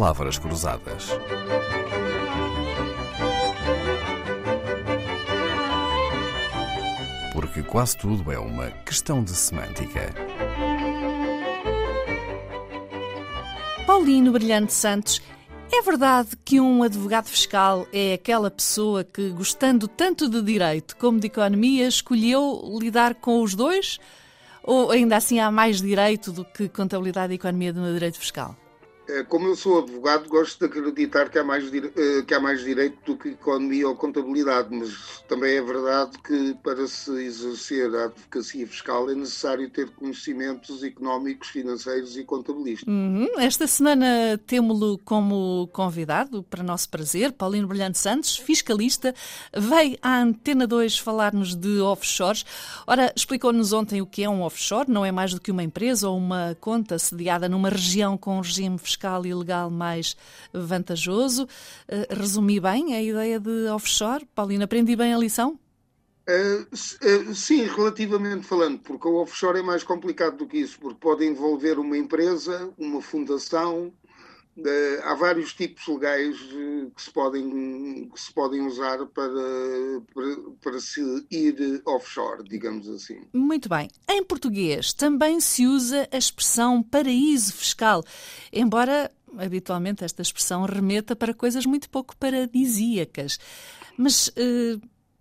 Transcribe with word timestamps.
palavras 0.00 0.38
cruzadas. 0.38 1.10
Porque 7.34 7.62
quase 7.62 7.98
tudo 7.98 8.32
é 8.32 8.38
uma 8.38 8.70
questão 8.86 9.22
de 9.22 9.32
semântica. 9.32 10.14
Paulino 13.86 14.32
Brilhante 14.32 14.72
Santos, 14.72 15.20
é 15.70 15.82
verdade 15.82 16.30
que 16.46 16.58
um 16.58 16.82
advogado 16.82 17.26
fiscal 17.26 17.86
é 17.92 18.14
aquela 18.14 18.50
pessoa 18.50 19.04
que, 19.04 19.28
gostando 19.28 19.86
tanto 19.86 20.30
de 20.30 20.40
direito 20.40 20.96
como 20.96 21.20
de 21.20 21.26
economia, 21.26 21.86
escolheu 21.86 22.78
lidar 22.80 23.16
com 23.16 23.42
os 23.42 23.54
dois? 23.54 24.00
Ou 24.62 24.90
ainda 24.90 25.18
assim 25.18 25.40
há 25.40 25.50
mais 25.50 25.82
direito 25.82 26.32
do 26.32 26.42
que 26.42 26.70
contabilidade 26.70 27.34
e 27.34 27.36
economia 27.36 27.74
no 27.74 27.92
direito 27.92 28.18
fiscal? 28.18 28.56
É, 29.10 29.24
como 29.24 29.48
eu 29.48 29.56
sou 29.56 29.80
advogado, 29.80 30.28
gosto 30.28 30.58
de 30.60 30.66
acreditar 30.66 31.28
que 31.28 31.38
há, 31.38 31.44
mais, 31.44 31.64
eh, 31.72 32.22
que 32.26 32.32
há 32.32 32.38
mais 32.38 32.62
direito 32.62 32.98
do 33.04 33.16
que 33.16 33.30
economia 33.30 33.88
ou 33.88 33.96
contabilidade, 33.96 34.68
mas 34.70 35.24
também 35.28 35.56
é 35.56 35.62
verdade 35.62 36.16
que 36.18 36.54
para 36.62 36.86
se 36.86 37.10
exercer 37.24 37.92
a 37.94 38.04
advocacia 38.04 38.66
fiscal 38.66 39.10
é 39.10 39.14
necessário 39.14 39.68
ter 39.68 39.90
conhecimentos 39.90 40.84
económicos, 40.84 41.48
financeiros 41.48 42.16
e 42.16 42.24
contabilísticos. 42.24 42.92
Uhum. 42.92 43.28
Esta 43.38 43.66
semana 43.66 44.40
temos-lo 44.46 44.98
como 44.98 45.68
convidado, 45.72 46.44
para 46.44 46.62
nosso 46.62 46.88
prazer, 46.88 47.32
Paulino 47.32 47.66
Brilhante 47.66 47.98
Santos, 47.98 48.36
fiscalista, 48.36 49.12
veio 49.56 49.98
à 50.02 50.20
Antena 50.20 50.66
2 50.66 50.98
falar-nos 50.98 51.56
de 51.56 51.80
offshores. 51.80 52.44
Ora, 52.86 53.12
explicou-nos 53.16 53.72
ontem 53.72 54.00
o 54.00 54.06
que 54.06 54.22
é 54.22 54.28
um 54.28 54.42
offshore, 54.42 54.90
não 54.90 55.04
é 55.04 55.10
mais 55.10 55.34
do 55.34 55.40
que 55.40 55.50
uma 55.50 55.64
empresa 55.64 56.08
ou 56.08 56.16
uma 56.16 56.56
conta 56.60 56.98
sediada 56.98 57.48
numa 57.48 57.68
região 57.68 58.16
com 58.16 58.40
regime 58.40 58.78
fiscal 58.78 58.99
fiscal 59.00 59.24
e 59.24 59.32
legal 59.32 59.70
mais 59.70 60.16
vantajoso. 60.52 61.48
Eh, 61.88 62.06
resumi 62.10 62.60
bem 62.60 62.94
a 62.94 63.02
ideia 63.02 63.40
de 63.40 63.66
offshore? 63.68 64.26
Paulina, 64.34 64.64
aprendi 64.64 64.94
bem 64.94 65.14
a 65.14 65.18
lição? 65.18 65.58
Uh, 66.28 67.34
sim, 67.34 67.64
relativamente 67.64 68.46
falando, 68.46 68.78
porque 68.78 69.08
o 69.08 69.16
offshore 69.16 69.58
é 69.58 69.62
mais 69.62 69.82
complicado 69.82 70.36
do 70.36 70.46
que 70.46 70.58
isso, 70.58 70.78
porque 70.78 71.00
pode 71.00 71.24
envolver 71.24 71.76
uma 71.76 71.96
empresa, 71.96 72.70
uma 72.78 73.02
fundação, 73.02 73.92
há 75.04 75.14
vários 75.14 75.54
tipos 75.54 75.86
legais 75.86 76.36
que, 76.94 77.02
se 77.02 77.10
podem, 77.10 78.10
que 78.12 78.20
se 78.20 78.32
podem 78.32 78.66
usar 78.66 79.06
para, 79.06 79.30
para, 80.14 80.36
para 80.60 80.80
se 80.80 81.00
ir 81.30 81.82
offshore, 81.86 82.42
digamos 82.44 82.88
assim. 82.88 83.22
Muito 83.32 83.68
bem. 83.68 83.88
Em 84.08 84.22
português 84.24 84.92
também 84.92 85.40
se 85.40 85.66
usa 85.66 86.08
a 86.12 86.16
expressão 86.16 86.82
paraíso 86.82 87.52
fiscal, 87.54 88.02
embora 88.52 89.10
habitualmente 89.38 90.04
esta 90.04 90.22
expressão 90.22 90.64
remeta 90.64 91.14
para 91.14 91.32
coisas 91.32 91.64
muito 91.64 91.88
pouco 91.88 92.16
paradisíacas. 92.16 93.38
Mas 93.96 94.32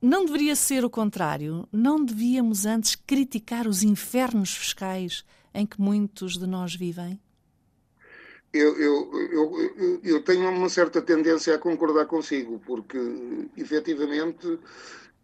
não 0.02 0.26
deveria 0.26 0.56
ser 0.56 0.86
o 0.86 0.90
contrário? 0.90 1.68
Não 1.72 2.04
devíamos 2.04 2.66
antes 2.66 2.96
criticar 2.96 3.68
os 3.68 3.84
infernos 3.84 4.52
fiscais 4.56 5.24
em 5.54 5.66
que 5.66 5.80
muitos 5.80 6.38
de 6.38 6.48
nós 6.48 6.74
vivem? 6.74 7.20
Eu, 8.52 8.80
eu, 8.80 9.11
eu, 9.31 10.00
eu 10.03 10.23
tenho 10.23 10.50
uma 10.50 10.69
certa 10.69 11.02
tendência 11.02 11.53
a 11.53 11.59
concordar 11.59 12.08
consigo, 12.08 12.59
porque 12.66 12.97
efetivamente 13.55 14.59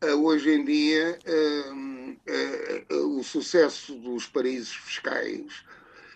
eh, 0.02 0.14
hoje 0.14 0.52
em 0.52 0.64
dia 0.64 1.18
eh, 1.26 2.16
eh, 2.28 2.96
o 2.96 3.24
sucesso 3.24 3.96
dos 4.00 4.28
paraísos 4.28 4.76
fiscais, 4.76 5.66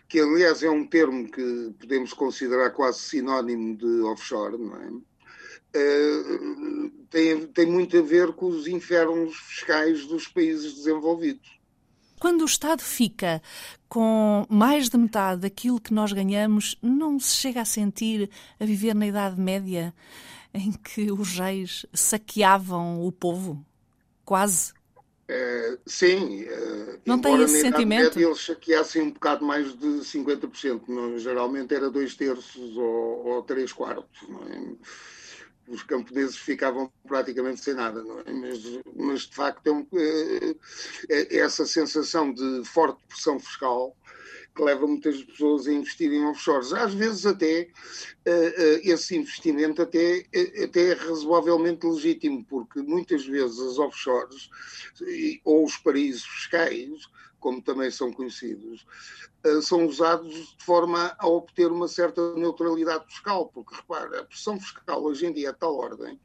que 0.07 0.19
aliás 0.19 0.61
é 0.63 0.69
um 0.69 0.85
termo 0.85 1.29
que 1.31 1.73
podemos 1.79 2.13
considerar 2.13 2.71
quase 2.71 2.99
sinónimo 2.99 3.75
de 3.77 4.01
offshore, 4.01 4.57
não 4.57 4.75
é? 4.75 4.89
tem, 7.11 7.47
tem 7.47 7.65
muito 7.67 7.97
a 7.97 8.01
ver 8.01 8.33
com 8.33 8.47
os 8.47 8.67
infernos 8.67 9.35
fiscais 9.35 10.05
dos 10.05 10.27
países 10.27 10.73
desenvolvidos. 10.73 11.58
Quando 12.19 12.41
o 12.41 12.45
Estado 12.45 12.81
fica 12.81 13.41
com 13.87 14.45
mais 14.49 14.89
de 14.89 14.97
metade 14.97 15.41
daquilo 15.41 15.79
que 15.79 15.93
nós 15.93 16.11
ganhamos, 16.11 16.77
não 16.81 17.19
se 17.19 17.35
chega 17.35 17.61
a 17.61 17.65
sentir 17.65 18.29
a 18.59 18.65
viver 18.65 18.93
na 18.93 19.07
Idade 19.07 19.39
Média, 19.39 19.93
em 20.53 20.71
que 20.71 21.11
os 21.11 21.39
reis 21.39 21.85
saqueavam 21.93 23.05
o 23.05 23.11
povo? 23.11 23.63
Quase. 24.25 24.73
É, 25.27 25.77
sim. 25.85 26.43
É, 26.43 26.99
não 27.05 27.19
tem 27.19 27.41
esse 27.41 27.61
sentimento? 27.61 28.15
Média, 28.15 28.25
eles 28.25 28.45
saqueassem 28.45 29.01
um 29.03 29.11
bocado 29.11 29.45
mais 29.45 29.73
de 29.77 29.87
50%. 29.87 30.81
Não, 30.87 31.17
geralmente 31.17 31.73
era 31.73 31.89
dois 31.89 32.15
terços 32.15 32.75
ou, 32.75 33.27
ou 33.27 33.43
três 33.43 33.71
quartos. 33.71 34.27
Não 34.27 34.41
é? 34.43 34.75
Os 35.69 35.83
camponeses 35.83 36.35
ficavam 36.35 36.91
praticamente 37.07 37.61
sem 37.61 37.75
nada, 37.75 38.03
é? 38.25 38.33
mas, 38.33 38.63
mas, 38.95 39.21
de 39.21 39.35
facto 39.35 39.67
é, 39.67 39.71
um, 39.71 39.87
é, 39.93 40.55
é, 41.09 41.37
essa 41.37 41.65
sensação 41.65 42.33
de 42.33 42.63
forte 42.65 42.99
pressão 43.07 43.39
fiscal 43.39 43.95
que 44.55 44.63
leva 44.63 44.87
muitas 44.87 45.23
pessoas 45.23 45.67
a 45.67 45.71
investir 45.71 46.11
em 46.11 46.25
offshores. 46.25 46.73
Às 46.73 46.93
vezes 46.93 47.25
até 47.25 47.69
uh, 48.27 48.31
uh, 48.31 48.79
esse 48.83 49.15
investimento 49.15 49.81
até, 49.81 50.25
até 50.63 50.89
é 50.89 50.93
razoavelmente 50.93 51.85
legítimo, 51.85 52.43
porque 52.45 52.81
muitas 52.81 53.25
vezes 53.25 53.59
as 53.59 53.77
offshores 53.77 54.49
ou 55.45 55.63
os 55.63 55.77
paraísos 55.77 56.25
fiscais 56.25 56.89
como 57.39 57.61
também 57.61 57.89
são 57.89 58.11
conhecidos, 58.11 58.85
eh, 59.43 59.61
são 59.61 59.85
usados 59.85 60.33
de 60.57 60.63
forma 60.63 61.15
a 61.17 61.27
obter 61.27 61.71
uma 61.71 61.87
certa 61.87 62.33
neutralidade 62.35 63.05
fiscal, 63.07 63.47
porque 63.47 63.75
repara, 63.75 64.21
a 64.21 64.25
pressão 64.25 64.59
fiscal 64.59 65.03
hoje 65.03 65.25
em 65.25 65.33
dia 65.33 65.49
é 65.49 65.53
tal 65.53 65.75
ordem 65.75 66.19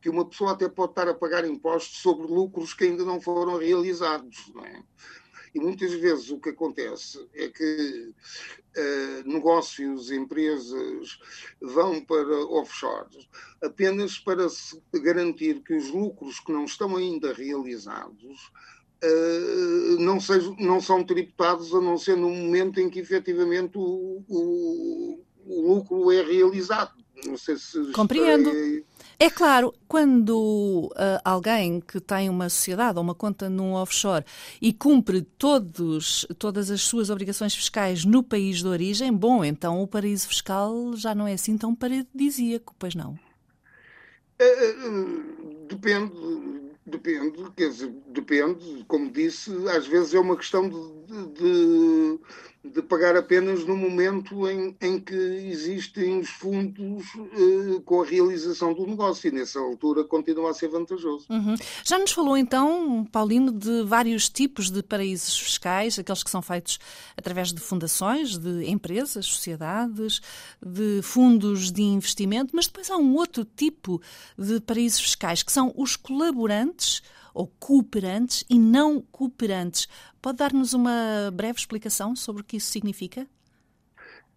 que 0.00 0.08
uma 0.08 0.24
pessoa 0.24 0.52
até 0.52 0.68
pode 0.68 0.92
estar 0.92 1.08
a 1.08 1.14
pagar 1.14 1.44
impostos 1.44 1.98
sobre 1.98 2.26
lucros 2.26 2.72
que 2.72 2.84
ainda 2.84 3.04
não 3.04 3.20
foram 3.20 3.58
realizados. 3.58 4.50
Não 4.54 4.64
é? 4.64 4.82
E 5.54 5.60
muitas 5.60 5.92
vezes 5.92 6.30
o 6.30 6.38
que 6.38 6.50
acontece 6.50 7.28
é 7.34 7.48
que 7.48 8.14
uh, 8.76 9.28
negócios, 9.28 10.10
empresas 10.10 11.18
vão 11.60 12.04
para 12.04 12.46
offshores 12.46 13.28
apenas 13.62 14.18
para 14.18 14.48
se 14.48 14.80
garantir 14.94 15.60
que 15.62 15.74
os 15.74 15.90
lucros 15.90 16.38
que 16.38 16.52
não 16.52 16.64
estão 16.64 16.96
ainda 16.96 17.32
realizados 17.32 18.52
não, 19.98 20.20
sejam, 20.20 20.54
não 20.58 20.80
são 20.80 21.04
tributados 21.04 21.74
a 21.74 21.80
não 21.80 21.96
ser 21.96 22.16
no 22.16 22.30
momento 22.30 22.80
em 22.80 22.90
que 22.90 23.00
efetivamente 23.00 23.78
o, 23.78 24.22
o, 24.28 25.20
o 25.46 25.74
lucro 25.74 26.12
é 26.12 26.22
realizado. 26.22 26.92
Não 27.24 27.36
sei 27.36 27.56
se 27.56 27.92
Compreendo. 27.92 28.50
É 29.22 29.28
claro, 29.28 29.74
quando 29.86 30.90
uh, 30.94 31.20
alguém 31.22 31.78
que 31.78 32.00
tem 32.00 32.30
uma 32.30 32.48
sociedade 32.48 32.96
ou 32.96 33.04
uma 33.04 33.14
conta 33.14 33.50
num 33.50 33.74
offshore 33.74 34.24
e 34.62 34.72
cumpre 34.72 35.20
todos, 35.20 36.26
todas 36.38 36.70
as 36.70 36.80
suas 36.80 37.10
obrigações 37.10 37.54
fiscais 37.54 38.02
no 38.06 38.22
país 38.22 38.60
de 38.60 38.66
origem, 38.66 39.12
bom, 39.12 39.44
então 39.44 39.82
o 39.82 39.86
paraíso 39.86 40.26
fiscal 40.26 40.96
já 40.96 41.14
não 41.14 41.26
é 41.28 41.34
assim 41.34 41.58
tão 41.58 41.74
paradisíaco, 41.74 42.74
pois 42.78 42.94
não? 42.94 43.18
Uh, 44.40 45.66
depende 45.68 46.14
Depende, 46.90 47.50
quer 47.56 47.68
dizer, 47.68 47.92
depende, 48.08 48.84
como 48.88 49.10
disse, 49.10 49.50
às 49.68 49.86
vezes 49.86 50.12
é 50.12 50.18
uma 50.18 50.36
questão 50.36 50.68
de, 50.68 51.26
de, 51.34 52.18
de 52.64 52.82
pagar 52.82 53.16
apenas 53.16 53.64
no 53.64 53.76
momento 53.76 54.48
em, 54.48 54.76
em 54.80 54.98
que 54.98 55.14
existem 55.14 56.18
os 56.18 56.28
fundos 56.28 57.06
eh, 57.16 57.80
com 57.84 58.02
a 58.02 58.04
realização 58.04 58.74
do 58.74 58.86
negócio 58.86 59.28
e 59.28 59.30
nessa 59.30 59.58
altura 59.60 60.04
continua 60.04 60.50
a 60.50 60.54
ser 60.54 60.68
vantajoso. 60.68 61.26
Uhum. 61.30 61.54
Já 61.84 61.98
nos 61.98 62.12
falou 62.12 62.36
então, 62.36 63.06
Paulino, 63.10 63.52
de 63.52 63.82
vários 63.84 64.28
tipos 64.28 64.70
de 64.70 64.82
paraísos 64.82 65.38
fiscais, 65.38 65.98
aqueles 65.98 66.22
que 66.22 66.30
são 66.30 66.42
feitos 66.42 66.78
através 67.16 67.52
de 67.52 67.60
fundações, 67.60 68.36
de 68.36 68.68
empresas, 68.68 69.26
sociedades, 69.26 70.20
de 70.60 71.00
fundos 71.02 71.70
de 71.70 71.82
investimento, 71.82 72.54
mas 72.54 72.66
depois 72.66 72.90
há 72.90 72.96
um 72.96 73.14
outro 73.14 73.44
tipo 73.44 74.02
de 74.36 74.60
paraísos 74.60 75.00
fiscais 75.00 75.42
que 75.42 75.52
são 75.52 75.72
os 75.76 75.96
colaborantes 75.96 76.79
ou 77.34 77.46
cooperantes 77.58 78.44
e 78.48 78.58
não 78.58 79.00
cooperantes. 79.00 79.88
Pode 80.20 80.38
dar-nos 80.38 80.72
uma 80.74 81.30
breve 81.32 81.58
explicação 81.58 82.14
sobre 82.14 82.42
o 82.42 82.44
que 82.44 82.56
isso 82.56 82.70
significa? 82.70 83.26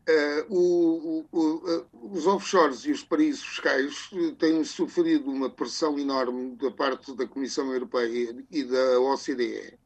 Uh, 0.09 0.53
o, 0.53 1.25
o, 1.31 1.39
uh, 1.39 1.87
os 2.11 2.27
offshores 2.27 2.83
e 2.83 2.91
os 2.91 3.05
paraísos 3.05 3.41
fiscais 3.45 4.09
têm 4.37 4.61
sofrido 4.65 5.31
uma 5.31 5.49
pressão 5.49 5.97
enorme 5.97 6.57
da 6.57 6.69
parte 6.71 7.15
da 7.15 7.25
Comissão 7.25 7.71
Europeia 7.71 8.35
e 8.51 8.63
da 8.65 8.99
OCDE, 8.99 9.79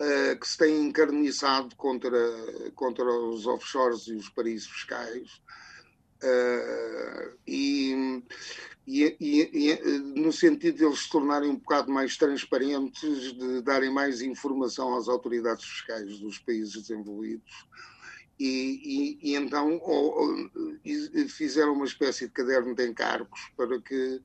uh, 0.00 0.38
que 0.38 0.46
se 0.46 0.56
têm 0.56 0.86
encarniçado 0.86 1.74
contra, 1.74 2.16
contra 2.76 3.04
os 3.04 3.48
offshores 3.48 4.06
e 4.06 4.14
os 4.14 4.28
paraísos 4.28 4.68
fiscais. 4.68 5.42
E 7.46 8.22
e, 8.86 9.16
e, 9.18 9.72
e, 9.72 9.98
no 10.20 10.32
sentido 10.32 10.78
de 10.78 10.84
eles 10.84 11.00
se 11.00 11.10
tornarem 11.10 11.50
um 11.50 11.56
bocado 11.56 11.90
mais 11.90 12.16
transparentes, 12.16 13.32
de 13.32 13.60
darem 13.62 13.92
mais 13.92 14.22
informação 14.22 14.96
às 14.96 15.08
autoridades 15.08 15.64
fiscais 15.64 16.20
dos 16.20 16.38
países 16.38 16.74
desenvolvidos 16.74 17.66
E, 18.38 19.18
e, 19.20 19.30
e 19.30 19.34
então 19.34 19.80
ou, 19.82 20.20
ou, 20.20 21.28
fizeram 21.28 21.72
uma 21.72 21.84
espécie 21.86 22.26
de 22.26 22.32
caderno 22.32 22.74
de 22.74 22.86
encargos 22.86 23.50
para 23.56 23.80
que 23.80 24.22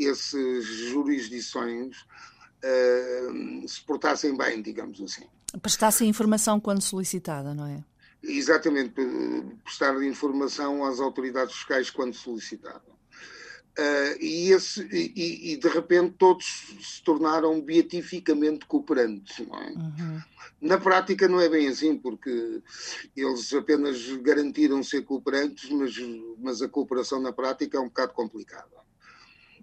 essas 0.00 0.64
jurisdições 0.64 1.96
uh, 2.62 3.66
se 3.68 3.80
portassem 3.80 4.36
bem, 4.36 4.62
digamos 4.62 5.00
assim. 5.00 5.24
Prestassem 5.60 6.08
informação 6.08 6.60
quando 6.60 6.82
solicitada, 6.82 7.54
não 7.54 7.66
é? 7.66 7.82
Exatamente, 8.28 8.94
prestar 9.62 10.02
informação 10.02 10.84
às 10.84 11.00
autoridades 11.00 11.54
fiscais 11.54 11.90
quando 11.90 12.14
solicitavam. 12.14 12.96
Uh, 13.78 14.16
e, 14.22 14.52
esse, 14.52 14.82
e, 14.90 15.52
e, 15.52 15.56
de 15.58 15.68
repente 15.68 16.14
todos 16.16 16.46
se 16.80 17.02
tornaram 17.02 17.60
beatificamente 17.60 18.64
cooperantes. 18.64 19.38
É? 19.38 19.42
Uhum. 19.44 20.20
Na 20.62 20.78
prática 20.78 21.28
não 21.28 21.38
é 21.38 21.48
bem 21.48 21.68
assim, 21.68 21.94
porque 21.98 22.62
eles 23.14 23.52
apenas 23.52 24.00
garantiram 24.22 24.82
ser 24.82 25.02
cooperantes, 25.02 25.68
mas, 25.70 25.94
mas 26.38 26.62
a 26.62 26.68
cooperação 26.70 27.20
na 27.20 27.34
prática 27.34 27.76
é 27.76 27.80
um 27.80 27.88
bocado 27.88 28.14
complicada. 28.14 28.85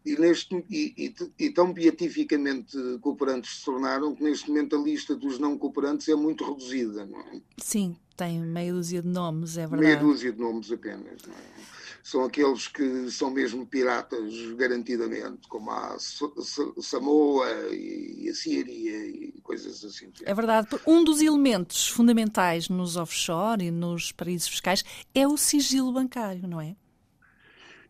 E, 0.06 0.20
neste, 0.20 0.66
e, 0.70 1.14
e, 1.40 1.50
tão 1.52 1.72
beatificamente 1.72 2.78
cooperantes 3.00 3.60
se 3.60 3.66
tornaram 3.66 4.14
que 4.14 4.24
neste 4.24 4.50
momento 4.50 4.76
a 4.76 4.80
lista 4.80 5.16
dos 5.16 5.40
não 5.40 5.58
cooperantes 5.58 6.10
é 6.10 6.16
muito 6.16 6.44
reduzida. 6.44 7.06
Não 7.06 7.20
é? 7.22 7.42
Sim, 7.58 7.96
tem 8.18 8.40
meia 8.42 8.74
dúzia 8.74 9.02
de 9.02 9.08
nomes, 9.08 9.58
é 9.58 9.62
verdade. 9.62 9.82
Meia 9.82 9.98
dúzia 9.98 10.32
de 10.34 10.40
nomes 10.40 10.72
apenas. 10.72 11.22
Não 11.26 11.34
é? 11.34 11.74
são 12.04 12.26
aqueles 12.26 12.68
que 12.68 13.10
são 13.10 13.32
mesmo 13.32 13.66
piratas 13.66 14.34
garantidamente, 14.58 15.48
como 15.48 15.72
a 15.72 15.96
Samoa 16.82 17.48
e 17.72 18.28
a 18.30 18.36
Síria 18.36 18.74
e 18.74 19.40
coisas 19.42 19.84
assim. 19.86 20.12
É 20.24 20.34
verdade. 20.34 20.68
Um 20.86 21.02
dos 21.02 21.22
elementos 21.22 21.88
fundamentais 21.88 22.68
nos 22.68 22.98
offshore 22.98 23.66
e 23.66 23.72
nos 23.72 24.12
paraísos 24.12 24.50
fiscais 24.50 24.84
é 25.16 25.26
o 25.26 25.38
sigilo 25.38 25.94
bancário, 25.94 26.46
não 26.46 26.60
é? 26.60 26.76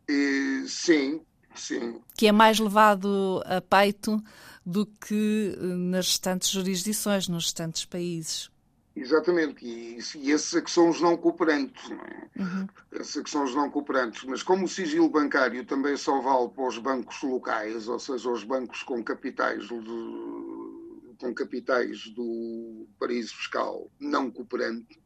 E, 0.08 0.66
sim, 0.68 1.22
sim. 1.56 2.02
Que 2.18 2.28
é 2.28 2.32
mais 2.32 2.60
levado 2.60 3.42
a 3.46 3.62
peito 3.62 4.24
do 4.66 4.86
que 4.86 5.56
nas 5.60 6.08
restantes 6.08 6.50
jurisdições, 6.50 7.28
nos 7.28 7.46
restantes 7.46 7.86
países. 7.86 8.50
Exatamente, 8.96 9.66
e, 9.66 9.98
e 10.18 10.32
esses 10.32 10.54
é 10.54 10.62
que 10.62 10.70
são 10.70 10.90
os 10.90 11.02
não 11.02 11.18
cooperantes, 11.18 11.90
não 11.90 11.98
é? 11.98 12.30
Uhum. 12.38 12.68
Esses 12.92 13.18
é 13.18 13.24
que 13.24 13.30
são 13.30 13.44
os 13.44 13.56
não 13.56 13.70
cooperantes. 13.70 14.24
Mas 14.24 14.44
como 14.44 14.66
o 14.66 14.68
sigilo 14.68 15.10
bancário 15.10 15.66
também 15.66 15.98
só 15.98 16.22
vale 16.22 16.50
para 16.50 16.68
os 16.68 16.78
bancos 16.78 17.22
locais, 17.24 17.88
ou 17.88 17.98
seja, 17.98 18.30
os 18.30 18.44
bancos 18.44 18.84
com 18.84 19.04
capitais 19.04 19.64
de, 19.64 21.16
com 21.18 21.34
capitais 21.34 22.08
do 22.10 22.88
paraíso 23.00 23.36
fiscal 23.36 23.90
não 24.00 24.30
cooperante, 24.30 25.00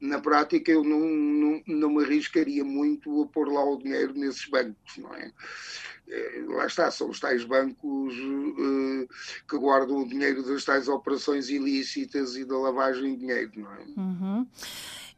na 0.00 0.20
prática 0.20 0.70
eu 0.70 0.84
não, 0.84 1.00
não, 1.00 1.62
não 1.66 1.90
me 1.90 2.04
arriscaria 2.04 2.64
muito 2.64 3.22
a 3.22 3.26
pôr 3.26 3.48
lá 3.48 3.64
o 3.64 3.78
dinheiro 3.78 4.14
nesses 4.14 4.46
bancos, 4.46 4.96
não 4.98 5.14
é? 5.14 5.32
Lá 6.48 6.66
está, 6.66 6.90
são 6.90 7.10
os 7.10 7.20
tais 7.20 7.44
bancos 7.44 8.14
uh, 8.14 9.08
que 9.48 9.58
guardam 9.58 9.98
o 9.98 10.08
dinheiro 10.08 10.42
das 10.42 10.64
tais 10.64 10.88
operações 10.88 11.48
ilícitas 11.48 12.36
e 12.36 12.44
da 12.44 12.56
lavagem 12.58 13.14
de 13.14 13.20
dinheiro, 13.20 13.52
não 13.56 13.72
é? 13.72 13.84
Uhum. 13.96 14.46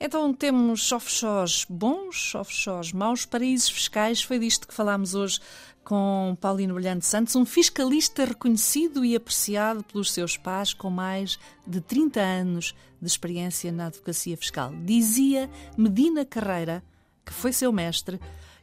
Então 0.03 0.33
temos 0.33 0.91
offshores 0.93 1.67
bons, 1.69 2.35
offshores 2.35 2.91
maus, 2.91 3.27
paraísos 3.27 3.69
fiscais. 3.69 4.23
Foi 4.23 4.39
disto 4.39 4.67
que 4.67 4.73
falámos 4.73 5.15
hoje 5.15 5.41
com 5.85 6.37
Paulino 6.41 6.75
Brilhante 6.75 7.05
Santos, 7.05 7.37
um 7.37 7.45
fiscalista 7.45 8.25
reconhecido 8.25 9.05
e 9.05 9.15
apreciado 9.15 9.85
pelos 9.85 10.13
seus 10.13 10.37
pais 10.37 10.73
com 10.73 10.89
mais 10.89 11.39
de 11.67 11.81
30 11.81 12.21
anos 12.21 12.75
de 13.01 13.07
experiência 13.09 13.73
na 13.73 13.87
advocacia 13.87 14.37
fiscal. 14.37 14.73
Dizia 14.85 15.51
Medina 15.77 16.25
Carreira, 16.25 16.83
que 17.25 17.33
foi 17.33 17.53
seu 17.53 17.73
mestre, 17.73 18.21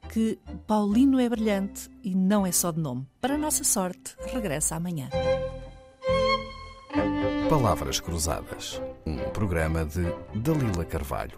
que 0.08 0.40
Paulino 0.66 1.20
é 1.20 1.30
brilhante 1.30 1.90
e 2.04 2.16
não 2.16 2.46
é 2.46 2.52
só 2.52 2.72
de 2.72 2.80
nome. 2.80 3.06
Para 3.22 3.38
nossa 3.38 3.64
sorte, 3.64 4.16
regressa 4.28 4.76
amanhã. 4.76 5.10
Palavras 7.50 8.00
Cruzadas, 8.00 8.82
um 9.06 9.18
programa 9.32 9.86
de 9.86 10.04
Dalila 10.36 10.84
Carvalho. 10.84 11.38